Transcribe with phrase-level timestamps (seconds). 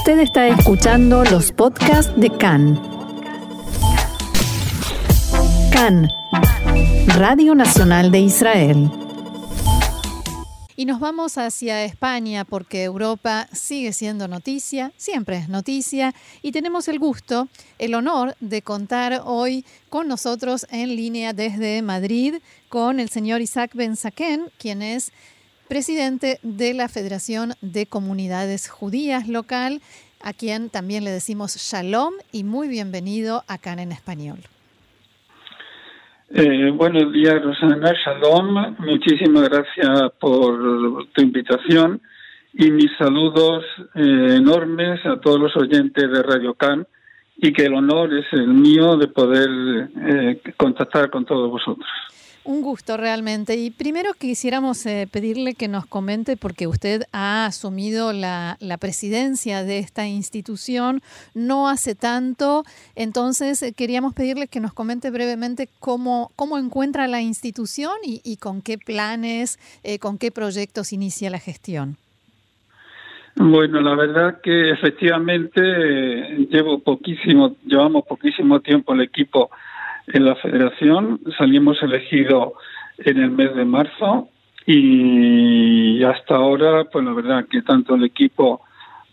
[0.00, 2.80] Usted está escuchando los podcasts de CAN.
[5.70, 6.08] CAN,
[7.18, 8.90] Radio Nacional de Israel.
[10.74, 16.88] Y nos vamos hacia España porque Europa sigue siendo noticia, siempre es noticia, y tenemos
[16.88, 17.48] el gusto,
[17.78, 22.36] el honor de contar hoy con nosotros en línea desde Madrid
[22.70, 23.96] con el señor Isaac Ben
[24.56, 25.12] quien es
[25.70, 29.80] presidente de la Federación de Comunidades Judías local,
[30.20, 34.38] a quien también le decimos shalom y muy bienvenido acá en español.
[36.30, 37.92] Eh, buenos días, Rosana.
[38.04, 38.76] Shalom.
[38.80, 42.00] Muchísimas gracias por tu invitación
[42.52, 46.84] y mis saludos eh, enormes a todos los oyentes de Radio Can
[47.36, 51.88] y que el honor es el mío de poder eh, contactar con todos vosotros.
[52.42, 53.56] Un gusto realmente.
[53.56, 59.78] Y primero quisiéramos eh, pedirle que nos comente, porque usted ha asumido la, presidencia de
[59.78, 61.02] esta institución
[61.34, 62.64] no hace tanto,
[62.96, 68.62] entonces eh, queríamos pedirle que nos comente brevemente cómo, cómo encuentra la institución y, con
[68.62, 71.96] qué planes, eh, con qué proyectos inicia la gestión.
[73.36, 75.60] Bueno, la verdad que efectivamente
[76.50, 79.50] llevo poquísimo, llevamos poquísimo tiempo el equipo
[80.12, 81.20] en la federación.
[81.38, 82.52] Salimos elegidos
[82.98, 84.28] en el mes de marzo
[84.66, 88.60] y hasta ahora, pues la verdad que tanto el equipo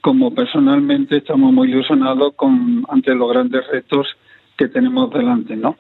[0.02, 4.08] como personalmente estamos muy ilusionados con ante los grandes retos
[4.58, 5.76] que tenemos delante, ¿no?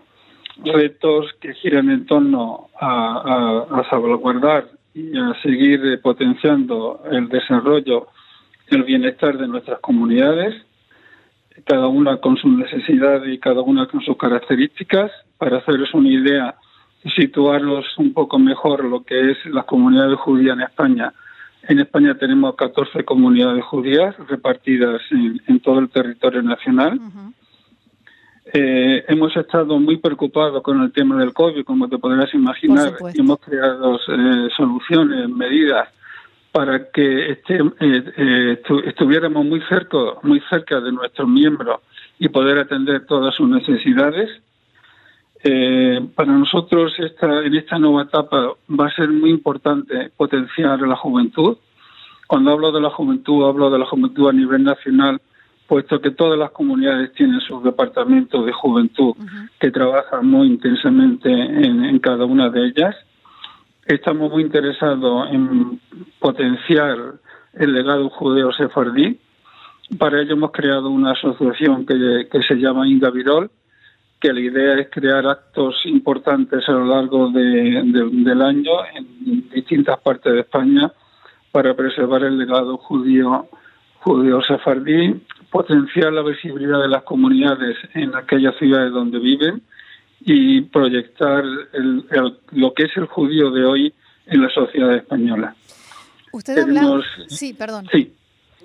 [0.64, 8.08] Retos que giran en torno a, a, salvaguardar y a seguir potenciando el desarrollo
[8.70, 10.54] el bienestar de nuestras comunidades,
[11.66, 16.56] cada una con sus necesidades y cada una con sus características, para haceros una idea
[17.04, 21.14] y situarlos un poco mejor lo que es la comunidad judía en España.
[21.64, 27.00] En España tenemos 14 comunidades judías repartidas en, todo el territorio nacional.
[28.54, 33.20] Eh, hemos estado muy preocupados con el tema del COVID, como te podrás imaginar, y
[33.20, 35.90] hemos creado eh, soluciones, medidas
[36.58, 41.82] para que este, eh, eh, estuviéramos muy cerca, muy cerca de nuestros miembros
[42.18, 44.42] y poder atender todas sus necesidades.
[45.44, 50.96] Eh, para nosotros esta, en esta nueva etapa va a ser muy importante potenciar la
[50.96, 51.58] juventud.
[52.26, 55.22] Cuando hablo de la juventud, hablo de la juventud a nivel nacional,
[55.68, 59.14] puesto que todas las comunidades tienen sus departamentos de juventud
[59.60, 62.96] que trabajan muy intensamente en cada una de ellas
[63.88, 65.80] Estamos muy interesados en
[66.20, 66.98] potenciar
[67.54, 69.18] el legado judeo sefardí.
[69.98, 73.50] Para ello hemos creado una asociación que, se llama Ingavirol,
[74.20, 80.34] que la idea es crear actos importantes a lo largo del año en distintas partes
[80.34, 80.92] de España
[81.54, 83.48] para preservar el legado judío
[84.02, 85.16] judío sefardí,
[85.50, 89.62] potenciar la visibilidad de las comunidades en aquellas ciudades donde viven
[90.22, 91.44] y proyectar
[92.52, 93.94] lo que es el judío de hoy
[94.26, 95.56] en la sociedad española.
[96.32, 97.02] Usted hablaba...
[97.28, 97.88] Sí, perdón.
[97.92, 98.14] Sí,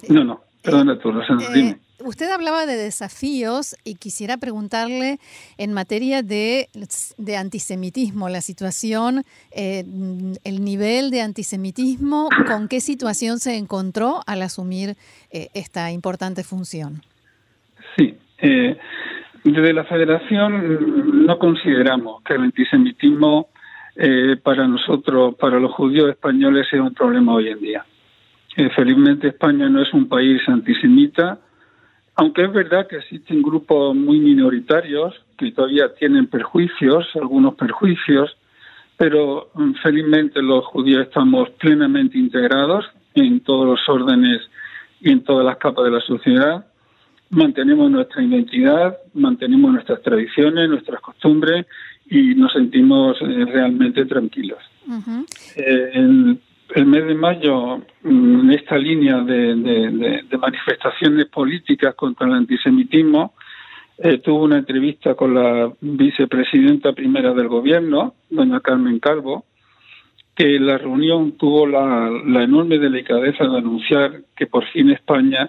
[0.09, 1.11] no, no, perdona tú,
[1.55, 5.21] eh, Usted hablaba de desafíos y quisiera preguntarle
[5.57, 6.69] en materia de,
[7.17, 9.85] de antisemitismo, la situación, eh,
[10.43, 14.97] el nivel de antisemitismo, ¿con qué situación se encontró al asumir
[15.31, 17.03] eh, esta importante función?
[17.97, 18.17] Sí,
[19.45, 23.49] desde la Federación no consideramos que el antisemitismo
[23.97, 27.85] eh, para nosotros, para los judíos españoles, sea un problema hoy en día.
[28.57, 31.39] Eh, felizmente España no es un país antisemita,
[32.15, 38.37] aunque es verdad que existen grupos muy minoritarios que todavía tienen perjuicios, algunos perjuicios,
[38.97, 44.41] pero mm, felizmente los judíos estamos plenamente integrados en todos los órdenes
[45.01, 46.67] y en todas las capas de la sociedad
[47.33, 51.67] mantenemos nuestra identidad, mantenemos nuestras tradiciones, nuestras costumbres
[52.09, 54.59] y nos sentimos eh, realmente tranquilos.
[55.57, 63.35] Eh, el, mes de mayo, mm, en esta línea de, manifestaciones políticas contra el antisemitismo,
[63.99, 69.47] eh, tuvo una entrevista con la vicepresidenta primera del gobierno, doña Carmen Calvo,
[70.35, 75.49] que la reunión tuvo la enorme delicadeza de anunciar que por fin España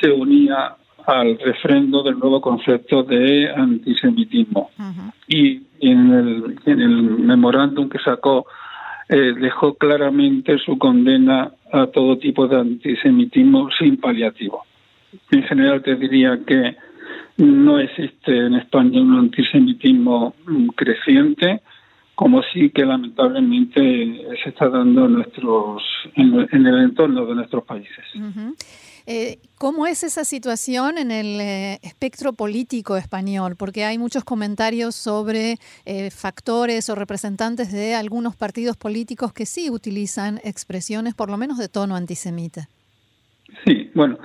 [0.00, 4.70] se unía al refrendo del nuevo concepto de antisemitismo.
[5.28, 8.46] Y en el, en el memorándum que sacó
[9.08, 14.64] eh, dejó claramente su condena a todo tipo de antisemitismo sin paliativo.
[15.30, 16.76] En general te diría que
[17.36, 21.60] no existe en España un antisemitismo mm, creciente,
[22.16, 25.82] como sí que lamentablemente se está dando en, nuestros,
[26.14, 28.04] en, el entorno de nuestros países.
[29.06, 33.54] Eh, ¿Cómo es esa situación en el eh, espectro político español?
[33.56, 39.70] Porque hay muchos comentarios sobre eh, factores o representantes de algunos partidos políticos que sí
[39.70, 42.68] utilizan expresiones, por lo menos de tono antisemita.
[43.64, 44.18] Sí, bueno,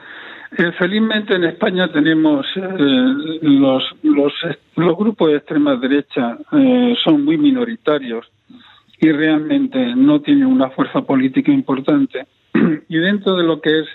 [0.79, 4.33] felizmente en España tenemos los, los,
[4.75, 6.37] los, grupos de extrema derecha
[7.03, 8.29] son muy minoritarios
[8.99, 12.25] y realmente no tienen una fuerza política importante.
[12.89, 13.87] Y dentro de lo que es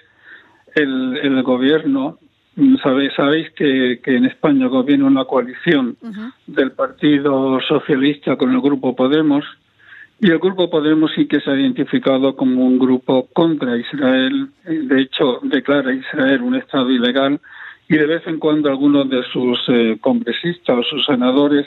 [0.77, 2.19] el, gobierno,
[2.83, 5.97] sabéis, sabéis que, que, en España gobierna una coalición
[6.47, 9.45] del Partido Socialista con el Grupo Podemos,
[10.21, 15.01] y el Grupo Podemos sí que se ha identificado como un grupo contra Israel, de
[15.01, 17.41] hecho declara Israel un Estado ilegal,
[17.89, 21.67] y de vez en cuando algunos de sus eh, congresistas o sus senadores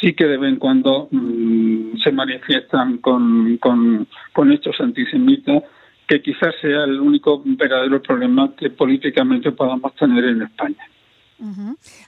[0.00, 5.62] sí que de vez en cuando mm, se manifiestan con, con, con hechos antisemitas
[6.06, 10.84] que quizás sea el único verdadero problema que políticamente podamos tener en España.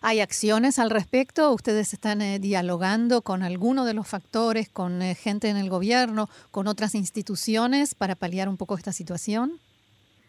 [0.01, 1.53] ¿Hay acciones al respecto?
[1.53, 6.29] ¿Ustedes están eh, dialogando con alguno de los factores, con eh, gente en el gobierno,
[6.51, 9.53] con otras instituciones para paliar un poco esta situación?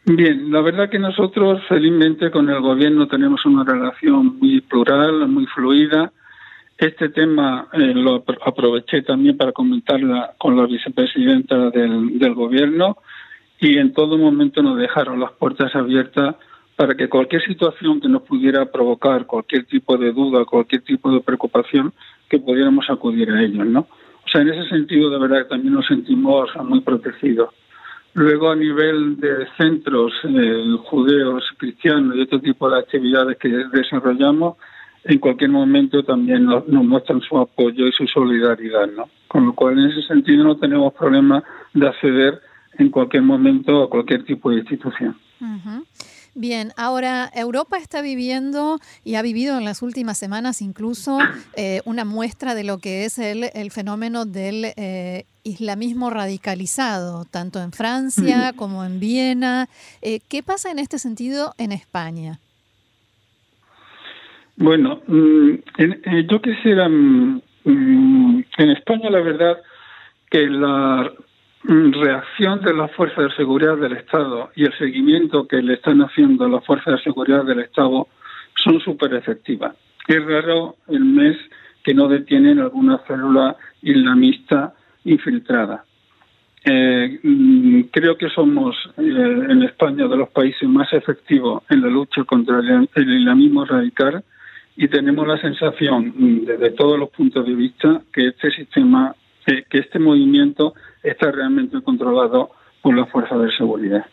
[0.06, 5.45] Bien, la verdad que nosotros felizmente con el gobierno tenemos una relación muy plural, muy
[5.45, 6.12] fluida.
[6.77, 12.98] Este tema eh, lo aproveché también para comentarla con la vicepresidenta del, del gobierno
[13.59, 16.35] y en todo momento nos dejaron las puertas abiertas
[16.75, 21.19] para que cualquier situación que nos pudiera provocar cualquier tipo de duda, cualquier tipo de
[21.19, 21.91] preocupación,
[22.29, 23.81] que pudiéramos acudir a ellos, ¿no?
[23.81, 27.50] O sea, en ese sentido, de verdad, también nos sentimos muy protegidos.
[28.13, 34.56] Luego, a nivel de centros eh, judeos, cristianos y otro tipo de actividades que desarrollamos,
[35.03, 39.09] en cualquier momento también nos, nos, muestran su apoyo y su solidaridad, ¿no?
[39.27, 42.39] Con lo cual, en ese sentido, no tenemos problema de acceder
[42.77, 45.16] en cualquier momento a cualquier tipo de institución.
[46.36, 51.18] Bien, ahora Europa está viviendo y ha vivido en las últimas semanas incluso
[51.56, 57.62] eh, una muestra de lo que es el, el fenómeno del eh, islamismo radicalizado, tanto
[57.62, 59.68] en Francia como en Viena.
[60.01, 62.39] Eh, ¿Qué pasa en este sentido en España?
[64.56, 65.50] Bueno, mm,
[66.30, 69.57] yo quisiera, mm, mm, en España la verdad
[70.30, 71.12] que la
[71.69, 76.50] reacción de las fuerzas de seguridad del Estado y el seguimiento que le están haciendo
[76.50, 78.07] las fuerzas de seguridad del Estado
[78.56, 79.75] son súper efectivas.
[80.07, 81.38] Es raro el mes
[81.83, 84.74] que no detienen alguna célula islamista
[85.06, 85.86] infiltrada.
[86.66, 91.88] Eh, mm, creo que somos eh, en España de los países más efectivos en la
[91.88, 94.24] lucha contra el, islamismo radical
[94.75, 99.77] y tenemos la sensación, mm, desde todos los puntos de vista, que este sistema, que
[99.77, 100.74] este movimiento
[101.04, 102.51] está realmente controlado
[102.81, 104.06] por las fuerzas de seguridad.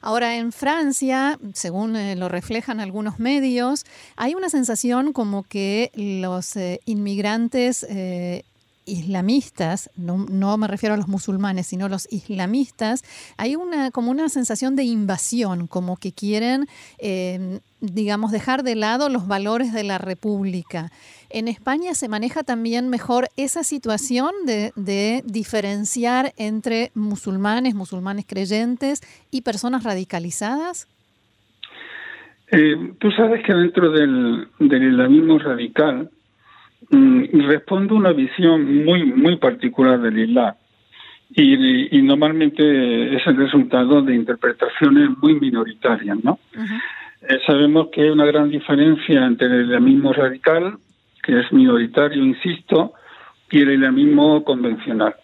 [0.00, 3.84] Ahora, en Francia, según eh, lo reflejan algunos medios,
[4.16, 8.42] hay una sensación como que los eh, inmigrantes eh,
[8.86, 13.02] islamistas, no, me refiero a los musulmanes, sino los islamistas,
[13.38, 16.68] hay una como una sensación de invasión, como que quieren,
[17.80, 20.92] digamos, dejar de lado los valores de la República.
[21.34, 29.02] En España se maneja también mejor esa situación de, de diferenciar entre musulmanes, musulmanes creyentes
[29.30, 30.88] y personas radicalizadas.
[32.52, 36.08] Eh, tú sabes que dentro del, del islamismo radical,
[36.90, 40.54] Mm, responde una visión muy muy particular del Islam
[41.30, 46.38] y, y, normalmente es el resultado de interpretaciones muy minoritarias, ¿no?
[47.22, 50.76] Eh, sabemos que hay una gran diferencia entre el islamismo radical,
[51.24, 52.92] que es minoritario, insisto,
[53.50, 55.14] y el islamismo convencional.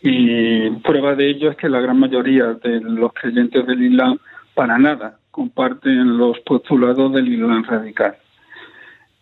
[0.00, 4.18] Y prueba de ello es que la gran mayoría de los creyentes del Islam
[4.54, 8.14] para nada comparten los postulados del Islam radical.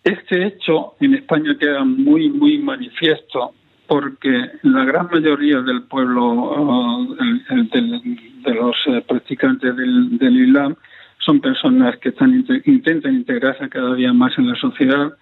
[0.05, 3.55] Este hecho en España queda muy, muy manifiesto
[3.87, 7.15] porque la gran mayoría del pueblo,
[7.49, 10.75] de los eh, practicantes del, Islam,
[11.19, 15.13] son personas que están, intentan integrarse cada día más en la sociedad,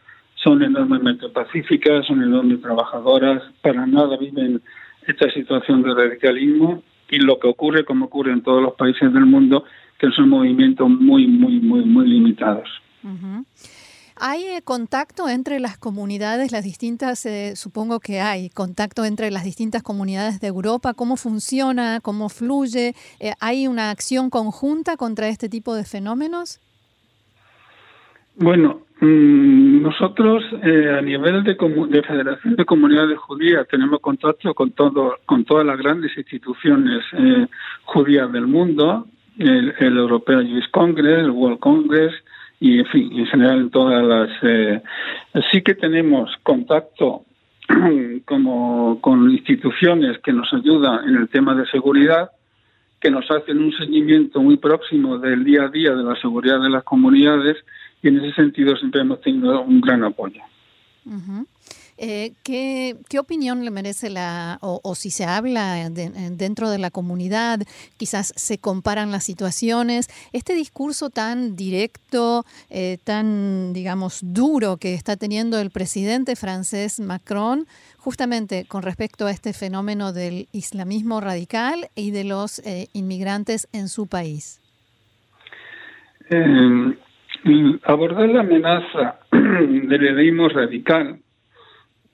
[0.42, 4.61] son enormemente pacíficas, son enormemente trabajadoras, para nada viven
[5.06, 9.26] esta situación de radicalismo y lo que ocurre, como ocurre en todos los países del
[9.26, 9.64] mundo,
[9.99, 12.68] que son movimientos muy, muy, muy, muy limitados.
[14.16, 19.44] ¿Hay eh, contacto entre las comunidades, las distintas, eh, supongo que hay contacto entre las
[19.44, 20.92] distintas comunidades de Europa?
[20.92, 22.00] ¿Cómo funciona?
[22.00, 22.94] ¿Cómo fluye?
[23.18, 26.61] Eh, ¿Hay una acción conjunta contra este tipo de fenómenos?
[28.37, 35.16] Bueno, nosotros eh, a nivel de, de, Federación de Comunidades Judías tenemos contacto con todo,
[35.25, 37.47] con todas las grandes instituciones eh,
[37.85, 39.07] judías del mundo,
[39.38, 42.12] el, el European Jewish Congress, el World Congress
[42.61, 44.30] y en fin, en general en todas las.
[44.42, 44.83] Eh,
[45.50, 47.23] sí que tenemos contacto
[48.26, 52.30] como con instituciones que nos ayudan en el tema de seguridad
[53.00, 56.69] que nos hacen un seguimiento muy próximo del día a día de la seguridad de
[56.69, 57.57] las comunidades
[58.02, 60.40] y en ese sentido siempre hemos tenido un gran apoyo.
[62.02, 67.61] Eh, ¿qué, opinión le merece la, o, si se habla dentro de la comunidad,
[67.99, 75.16] quizás se comparan las situaciones, este discurso tan directo, eh, tan, digamos, duro que está
[75.16, 77.66] teniendo el presidente francés Macron,
[77.99, 83.90] justamente con respecto a este fenómeno del islamismo radical y de los eh, inmigrantes en
[83.90, 84.59] su país?
[87.85, 91.18] Abordar la amenaza del islamismo radical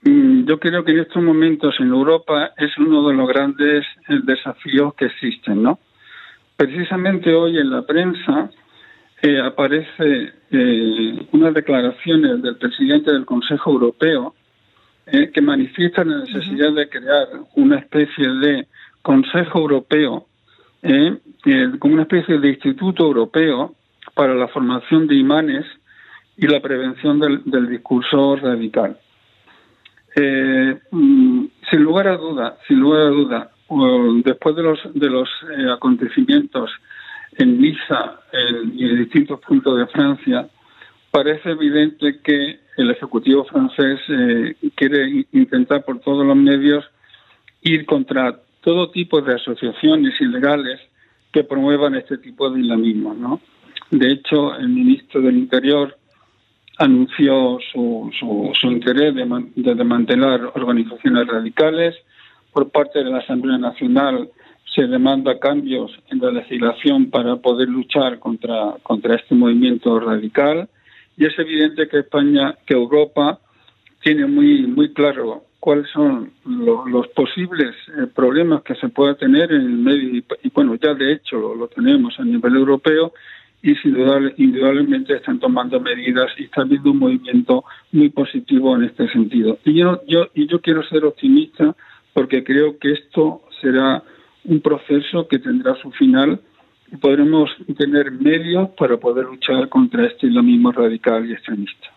[0.06, 4.20] Mm, yo creo que en estos momentos en Europa es uno de los grandes eh,
[4.22, 5.80] desafíos que existen, ¿no?
[6.56, 8.50] Precisamente hoy en la prensa
[9.20, 14.34] eh, aparece eh, unas declaraciones del presidente del Consejo Europeo
[15.06, 18.68] eh, que manifiestan la necesidad de crear una especie de
[19.02, 20.26] Consejo Europeo,
[21.80, 23.74] como una especie de Instituto Europeo
[24.16, 25.66] para la formación de imanes
[26.38, 28.98] y la prevención del discurso radical.
[30.16, 33.50] Eh, mm, sin lugar a duda, sin lugar a duda,
[34.24, 36.70] después de los de los eh, acontecimientos
[37.36, 38.20] en Niza
[38.72, 40.48] y en distintos puntos de Francia,
[41.10, 46.84] parece evidente que el ejecutivo francés eh, quiere intentar por todos los medios
[47.62, 50.80] ir contra todo tipo de asociaciones ilegales
[51.32, 53.40] que promuevan este tipo de islamismo, ¿no?
[53.90, 55.96] De hecho, el ministro del Interior
[56.78, 59.24] anunció su, su, interés de,
[59.54, 61.94] de desmantelar organizaciones radicales.
[62.52, 64.28] Por parte de la Asamblea Nacional
[64.74, 70.68] se demanda cambios en la legislación para poder luchar contra, contra este movimiento radical.
[71.16, 73.38] Y es evidente que España, que Europa,
[74.02, 79.62] tiene muy, muy claro cuáles son los posibles eh, problemas que se pueda tener en
[79.62, 83.12] el medio, y, bueno, ya de hecho lo tenemos a nivel europeo,
[83.62, 83.74] y
[84.36, 89.58] indudablemente están tomando medidas y está habiendo un movimiento muy positivo en este sentido.
[89.64, 91.74] Y yo, yo, y yo quiero ser optimista
[92.12, 94.02] porque creo que esto será
[94.44, 96.40] un proceso que tendrá su final
[96.92, 101.88] y podremos tener medios para poder luchar contra este islamismo radical y extremista.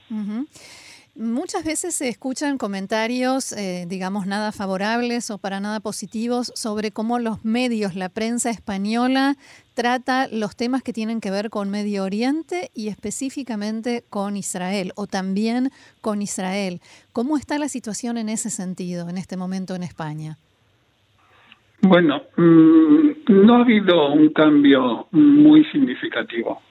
[1.20, 7.20] Muchas veces se escuchan comentarios, eh, digamos, nada favorables o para nada positivos sobre cómo
[7.20, 9.36] los medios, la prensa española,
[9.76, 15.08] trata los temas que tienen que ver con Medio Oriente y específicamente con Israel o
[15.08, 16.80] también con Israel.
[17.12, 20.38] ¿Cómo está la situación en ese sentido en este momento en España?
[21.82, 26.62] Bueno, mm, no ha habido un cambio muy significativo.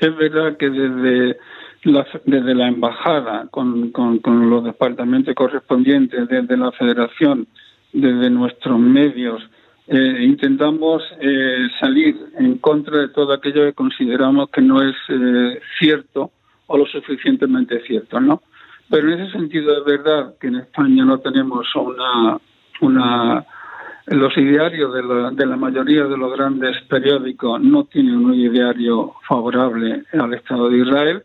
[0.00, 1.36] Es verdad que desde
[1.84, 7.46] desde la embajada, con, con, los departamentos correspondientes, desde la federación,
[7.92, 9.42] desde nuestros medios,
[9.86, 15.60] eh, intentamos eh, salir en contra de todo aquello que consideramos que no es eh,
[15.78, 16.30] cierto
[16.66, 18.42] o lo suficientemente cierto, ¿no?
[18.88, 22.38] Pero en ese sentido es verdad que en España no tenemos una,
[22.80, 23.44] una
[24.06, 29.14] los idearios de la, de la mayoría de los grandes periódicos no tienen un ideario
[29.28, 31.22] favorable al Estado de Israel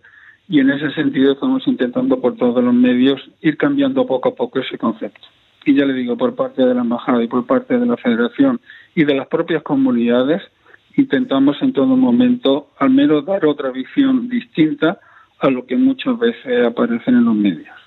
[0.49, 4.59] y en ese sentido estamos intentando por todos los medios ir cambiando poco a poco
[4.59, 5.27] ese concepto.
[5.63, 8.59] Y ya le digo, por parte de la Embajada y por parte de la Federación
[8.95, 10.41] y de las propias comunidades,
[10.97, 14.99] intentamos en todo momento al menos dar otra visión distinta
[15.39, 17.79] a lo que muchas veces aparece en los medios.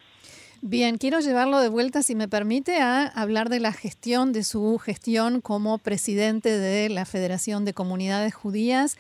[0.65, 4.79] Bien, quiero llevarlo de vuelta, si me permite, a hablar de la gestión, de su
[4.79, 8.97] gestión como presidente de la Federación de Comunidades Judías.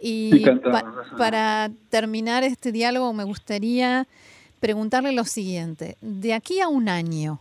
[0.00, 0.44] Y
[1.18, 4.06] para terminar este diálogo me gustaría
[4.60, 5.96] preguntarle lo siguiente.
[6.00, 7.38] De aquí a un año,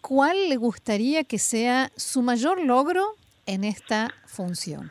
[0.00, 3.04] ¿cuál le gustaría que sea su mayor logro
[3.46, 4.90] en esta función?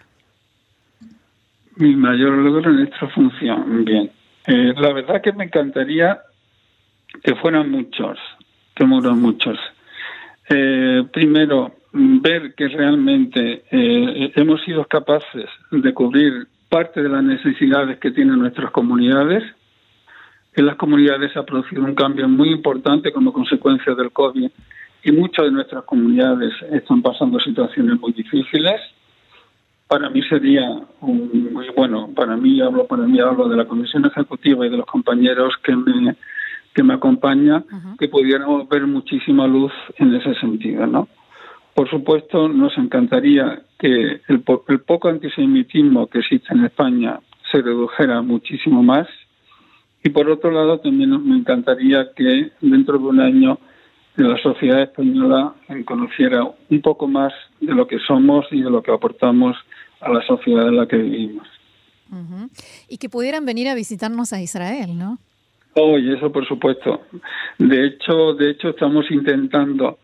[1.76, 4.12] Mi mayor logro en esta función, bien.
[4.46, 6.20] Eh, la verdad que me encantaría
[7.24, 8.18] que fueran muchos,
[8.76, 9.58] que fueran muchos.
[10.50, 18.00] Eh, primero, ver que realmente eh, hemos sido capaces de cubrir parte de las necesidades
[18.00, 19.44] que tienen nuestras comunidades.
[20.56, 24.50] En las comunidades se ha producido un cambio muy importante como consecuencia del COVID
[25.04, 28.82] y muchas de nuestras comunidades están pasando situaciones muy difíciles.
[29.88, 32.10] para mí sería muy bueno.
[32.14, 35.76] Para mí hablo, para mí hablo de la comisión ejecutiva y de los compañeros que
[35.76, 36.16] me
[36.78, 37.64] que me acompaña,
[37.98, 41.08] que pudiéramos ver muchísima luz en ese sentido, ¿no?
[41.78, 47.20] Por supuesto, nos encantaría que el, el poco antisemitismo que existe en España
[47.52, 49.08] se redujera muchísimo más.
[50.04, 53.60] Y por otro lado, también me encantaría que dentro de un año
[54.16, 55.54] la sociedad española
[55.86, 57.32] conociera un poco más
[57.62, 59.56] de lo que somos y de lo que aportamos
[60.02, 61.48] a la sociedad en la que vivimos.
[62.90, 65.20] Y que pudieran venir a visitarnos a Israel, ¿no?
[65.76, 67.02] Oh, eso por supuesto.
[67.60, 70.00] De hecho, de hecho estamos intentando.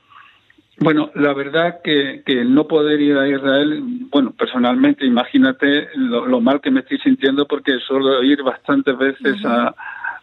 [0.84, 6.60] Bueno, la verdad que, que no poder ir a Israel, bueno, personalmente, imagínate lo, mal
[6.60, 9.74] que me estoy sintiendo porque suelo ir bastantes veces a,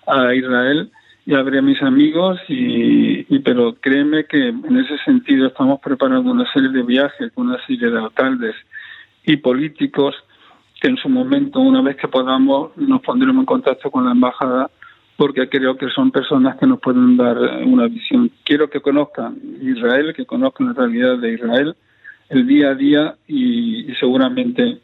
[0.07, 0.91] a Israel
[1.25, 5.81] y a ver a mis amigos y, y, pero créeme que en ese sentido estamos
[5.81, 8.55] preparando una serie de viajes con una serie de alcaldes
[9.25, 10.15] y políticos
[10.79, 14.71] que en su momento, una vez que podamos, nos pondremos en contacto con la embajada
[15.21, 18.31] porque creo que son personas que nos pueden dar una visión.
[18.43, 21.77] Quiero que conozcan Israel, que conozcan la realidad de Israel,
[22.31, 24.79] el día a día y, seguramente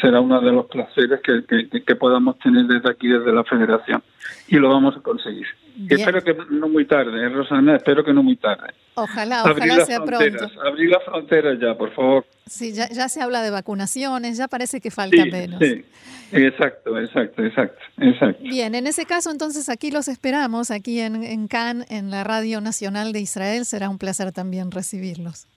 [0.00, 1.44] será uno de los placeres que,
[1.82, 4.02] que, podamos tener desde aquí, desde la Federación.
[4.48, 5.46] Y lo vamos a conseguir.
[5.88, 8.72] Espero que no muy tarde, ¿eh, Rosana, espero que no muy tarde.
[8.94, 10.48] Ojalá, ojalá sea pronto.
[10.64, 12.24] Abrir las fronteras ya, por favor.
[12.46, 15.58] Sí, ya, ya se habla de vacunaciones, ya parece que falta menos.
[15.60, 15.84] Sí,
[16.30, 18.42] exacto, exacto, exacto, exacto.
[18.42, 22.60] Bien, en ese caso entonces aquí los esperamos, aquí en, en Cannes, en la Radio
[22.60, 23.64] Nacional de Israel.
[23.64, 25.48] Será un placer también recibirlos.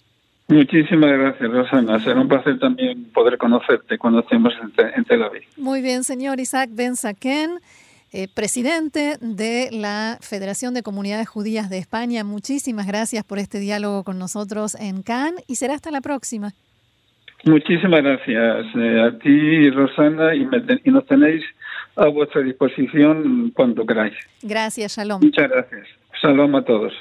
[0.48, 2.00] Muchísimas gracias, Rosana.
[2.00, 4.54] Será un placer también poder conocerte cuando estemos
[4.96, 5.44] en, Tel Aviv.
[5.58, 7.60] Muy bien, señor Isaac Ben Saken.
[8.14, 12.24] Eh, presidente de la Federación de Comunidades Judías de España.
[12.24, 16.54] Muchísimas gracias por este diálogo con nosotros en Cannes y será hasta la próxima.
[17.44, 20.48] Muchísimas gracias eh, a ti, Rosana, y,
[20.86, 21.44] y, nos tenéis
[21.98, 24.16] a vuestra disposición cuando queráis.
[24.42, 25.22] Gracias, Shalom.
[25.22, 25.88] Muchas gracias.
[26.22, 26.94] Shalom a todos.